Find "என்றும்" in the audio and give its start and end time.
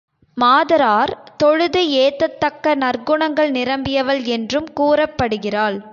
4.23-4.73